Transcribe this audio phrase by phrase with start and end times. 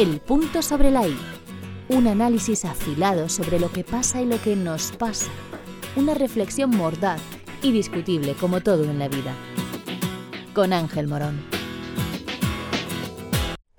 [0.00, 1.14] El punto sobre la I.
[1.90, 5.30] Un análisis afilado sobre lo que pasa y lo que nos pasa.
[5.94, 7.20] Una reflexión mordaz
[7.60, 9.34] y discutible como todo en la vida.
[10.54, 11.44] Con Ángel Morón.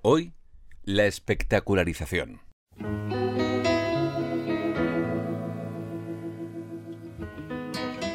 [0.04, 0.34] Hoy,
[0.84, 2.42] la espectacularización.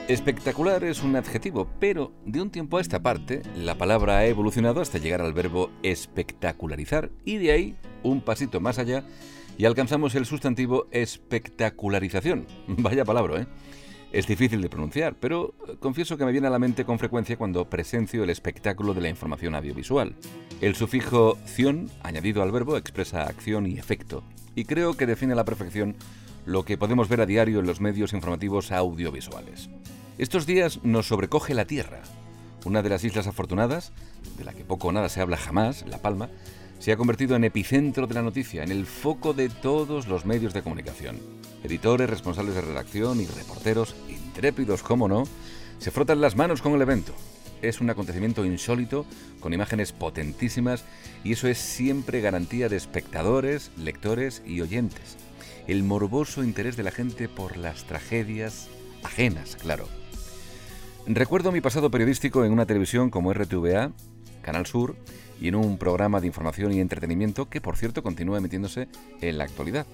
[0.07, 4.81] Espectacular es un adjetivo, pero de un tiempo a esta parte, la palabra ha evolucionado
[4.81, 9.05] hasta llegar al verbo espectacularizar y de ahí un pasito más allá
[9.59, 12.47] y alcanzamos el sustantivo espectacularización.
[12.67, 13.47] Vaya palabra, ¿eh?
[14.13, 17.69] Es difícil de pronunciar, pero confieso que me viene a la mente con frecuencia cuando
[17.69, 20.15] presencio el espectáculo de la información audiovisual.
[20.61, 24.23] El sufijo ción, añadido al verbo, expresa acción y efecto,
[24.55, 25.97] y creo que define a la perfección
[26.47, 29.69] lo que podemos ver a diario en los medios informativos audiovisuales.
[30.19, 32.01] Estos días nos sobrecoge la Tierra.
[32.65, 33.93] Una de las islas afortunadas,
[34.39, 36.31] de la que poco o nada se habla jamás, La Palma,
[36.79, 40.53] se ha convertido en epicentro de la noticia, en el foco de todos los medios
[40.55, 41.19] de comunicación.
[41.65, 45.25] Editores, responsables de redacción y reporteros, intrépidos como no,
[45.79, 47.13] se frotan las manos con el evento.
[47.63, 49.07] Es un acontecimiento insólito,
[49.41, 50.85] con imágenes potentísimas,
[51.25, 55.17] y eso es siempre garantía de espectadores, lectores y oyentes.
[55.67, 58.69] El morboso interés de la gente por las tragedias
[59.03, 59.89] ajenas, claro.
[61.07, 63.93] Recuerdo mi pasado periodístico en una televisión como RTVA,
[64.47, 64.97] Canal Sur,
[65.41, 68.89] y en un programa de información y entretenimiento que, por cierto, continúa emitiéndose
[69.21, 69.87] en la actualidad.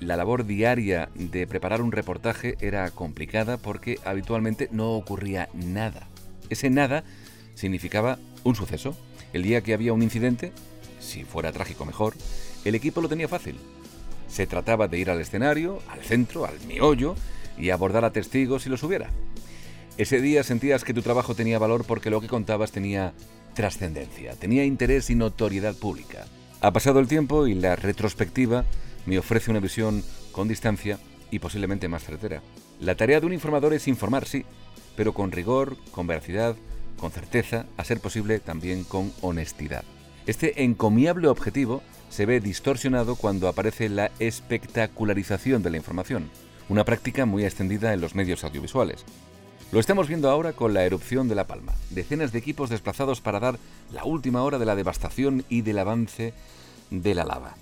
[0.00, 6.08] La labor diaria de preparar un reportaje era complicada porque habitualmente no ocurría nada.
[6.48, 7.02] Ese nada
[7.54, 8.96] significaba un suceso.
[9.32, 10.52] El día que había un incidente,
[11.00, 12.14] si fuera trágico mejor,
[12.64, 13.58] el equipo lo tenía fácil.
[14.28, 17.16] Se trataba de ir al escenario, al centro, al miollo
[17.58, 19.10] y abordar a testigos si los hubiera.
[19.96, 23.14] Ese día sentías que tu trabajo tenía valor porque lo que contabas tenía
[23.58, 26.26] trascendencia, tenía interés y notoriedad pública.
[26.60, 28.64] Ha pasado el tiempo y la retrospectiva
[29.04, 31.00] me ofrece una visión con distancia
[31.32, 32.40] y posiblemente más certera.
[32.78, 34.44] La tarea de un informador es informar, sí,
[34.94, 36.54] pero con rigor, con veracidad,
[37.00, 39.82] con certeza, a ser posible también con honestidad.
[40.28, 46.30] Este encomiable objetivo se ve distorsionado cuando aparece la espectacularización de la información,
[46.68, 49.04] una práctica muy extendida en los medios audiovisuales.
[49.70, 51.74] Lo estamos viendo ahora con la erupción de La Palma.
[51.90, 53.58] Decenas de equipos desplazados para dar
[53.92, 56.32] la última hora de la devastación y del avance
[56.90, 57.54] de la lava.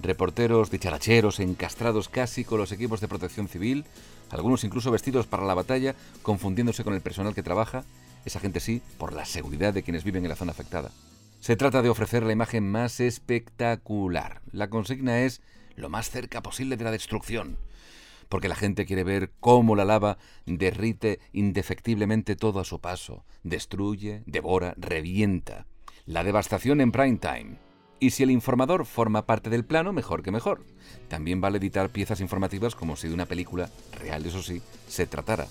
[0.00, 3.84] Reporteros dicharacheros encastrados casi con los equipos de protección civil,
[4.30, 7.84] algunos incluso vestidos para la batalla, confundiéndose con el personal que trabaja,
[8.24, 10.90] esa gente sí, por la seguridad de quienes viven en la zona afectada.
[11.40, 14.40] Se trata de ofrecer la imagen más espectacular.
[14.52, 15.42] La consigna es
[15.76, 17.58] lo más cerca posible de la destrucción
[18.28, 24.22] porque la gente quiere ver cómo la lava derrite indefectiblemente todo a su paso, destruye,
[24.26, 25.66] devora, revienta.
[26.04, 27.58] La devastación en prime time.
[27.98, 30.64] Y si el informador forma parte del plano, mejor que mejor.
[31.08, 35.46] También vale editar piezas informativas como si de una película, real eso sí, se tratara.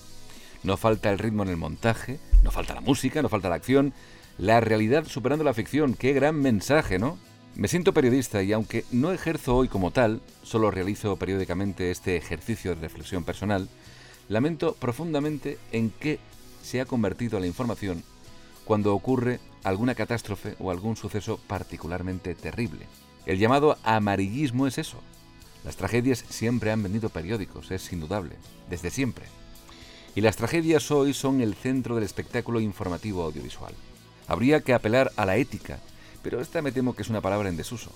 [0.62, 3.92] No falta el ritmo en el montaje, no falta la música, no falta la acción.
[4.38, 7.18] La realidad superando la ficción, qué gran mensaje, ¿no?
[7.56, 12.74] Me siento periodista y aunque no ejerzo hoy como tal, solo realizo periódicamente este ejercicio
[12.74, 13.70] de reflexión personal,
[14.28, 16.18] lamento profundamente en qué
[16.62, 18.04] se ha convertido la información
[18.66, 22.86] cuando ocurre alguna catástrofe o algún suceso particularmente terrible.
[23.24, 24.98] El llamado amarillismo es eso.
[25.64, 28.36] Las tragedias siempre han vendido periódicos, es indudable,
[28.68, 29.24] desde siempre.
[30.14, 33.72] Y las tragedias hoy son el centro del espectáculo informativo audiovisual.
[34.28, 35.80] Habría que apelar a la ética
[36.22, 37.90] pero esta me temo que es una palabra en desuso.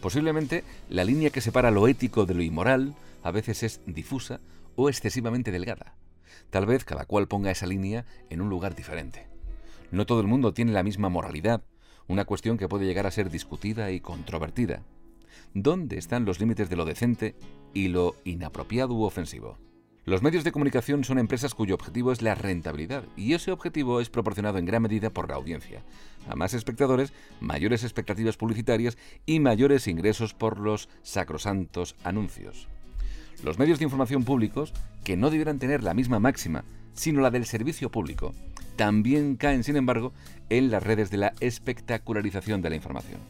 [0.00, 4.40] Posiblemente la línea que separa lo ético de lo inmoral a veces es difusa
[4.76, 5.94] o excesivamente delgada.
[6.50, 9.26] Tal vez cada cual ponga esa línea en un lugar diferente.
[9.90, 11.62] No todo el mundo tiene la misma moralidad,
[12.08, 14.82] una cuestión que puede llegar a ser discutida y controvertida.
[15.54, 17.34] ¿Dónde están los límites de lo decente
[17.72, 19.58] y lo inapropiado u ofensivo?
[20.06, 24.08] Los medios de comunicación son empresas cuyo objetivo es la rentabilidad y ese objetivo es
[24.08, 25.82] proporcionado en gran medida por la audiencia.
[26.30, 32.68] A más espectadores, mayores expectativas publicitarias y mayores ingresos por los sacrosantos anuncios.
[33.42, 34.72] Los medios de información públicos,
[35.02, 36.62] que no debieran tener la misma máxima,
[36.94, 38.32] sino la del servicio público,
[38.76, 40.12] también caen, sin embargo,
[40.50, 43.20] en las redes de la espectacularización de la información.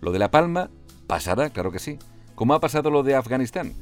[0.00, 0.70] Lo de La Palma
[1.08, 1.98] pasará, claro que sí,
[2.36, 3.74] como ha pasado lo de Afganistán,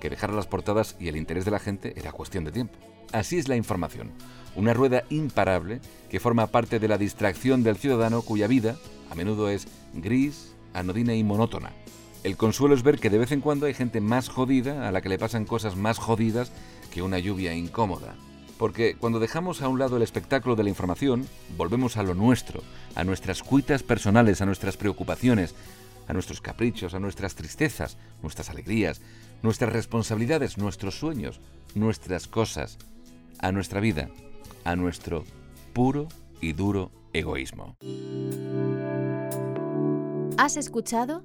[0.00, 2.78] que dejar las portadas y el interés de la gente era cuestión de tiempo.
[3.12, 4.10] Así es la información,
[4.54, 5.80] una rueda imparable
[6.10, 8.76] que forma parte de la distracción del ciudadano cuya vida
[9.10, 11.72] a menudo es gris, anodina y monótona.
[12.24, 15.00] El consuelo es ver que de vez en cuando hay gente más jodida a la
[15.00, 16.52] que le pasan cosas más jodidas
[16.92, 18.16] que una lluvia incómoda.
[18.58, 22.62] Porque cuando dejamos a un lado el espectáculo de la información, volvemos a lo nuestro,
[22.96, 25.54] a nuestras cuitas personales, a nuestras preocupaciones,
[26.08, 29.00] a nuestros caprichos, a nuestras tristezas, nuestras alegrías,
[29.42, 31.40] nuestras responsabilidades, nuestros sueños,
[31.74, 32.78] nuestras cosas,
[33.38, 34.08] a nuestra vida,
[34.64, 35.24] a nuestro
[35.74, 36.08] puro
[36.40, 37.76] y duro egoísmo.
[40.38, 41.22] ¿Has escuchado?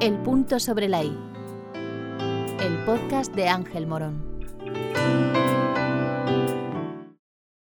[0.00, 1.16] El punto sobre la I.
[2.60, 4.33] El podcast de Ángel Morón.